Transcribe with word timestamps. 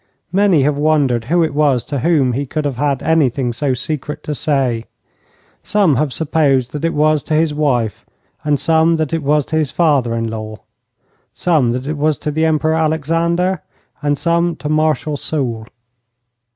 Many 0.31 0.63
have 0.63 0.79
wondered 0.79 1.25
who 1.25 1.43
it 1.43 1.53
was 1.53 1.85
to 1.85 1.99
whom 1.99 2.33
he 2.33 2.47
could 2.47 2.65
have 2.65 2.77
had 2.77 3.03
anything 3.03 3.53
so 3.53 3.75
secret 3.75 4.23
to 4.23 4.33
say. 4.33 4.85
Some 5.61 5.97
have 5.97 6.11
supposed 6.11 6.71
that 6.71 6.83
it 6.83 6.95
was 6.95 7.21
to 7.21 7.35
his 7.35 7.53
wife, 7.53 8.03
and 8.43 8.59
some 8.59 8.95
that 8.95 9.13
it 9.13 9.21
was 9.21 9.45
to 9.45 9.57
his 9.57 9.69
father 9.69 10.15
in 10.15 10.27
law; 10.27 10.57
some 11.35 11.71
that 11.73 11.85
it 11.85 11.97
was 11.97 12.17
to 12.17 12.31
the 12.31 12.45
Emperor 12.45 12.73
Alexander, 12.73 13.61
and 14.01 14.17
some 14.17 14.55
to 14.55 14.69
Marshal 14.69 15.17
Soult. 15.17 15.69